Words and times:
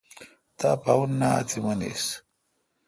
تا 0.57 0.69
پا 0.81 0.93
اُنآ 1.01 1.31
تی 1.47 1.59
منیس 1.63 2.03